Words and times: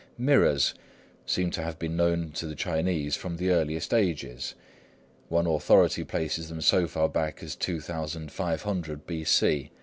Mirrors 0.17 0.73
seem 1.27 1.51
to 1.51 1.61
have 1.61 1.77
been 1.77 1.95
known 1.95 2.31
to 2.31 2.47
the 2.47 2.55
Chinese 2.55 3.15
from 3.15 3.37
the 3.37 3.51
earliest 3.51 3.93
ages. 3.93 4.55
One 5.29 5.45
authority 5.45 6.03
places 6.03 6.49
them 6.49 6.61
so 6.61 6.87
far 6.87 7.07
back 7.07 7.43
as 7.43 7.55
2500 7.55 9.05
B.C. 9.05 9.69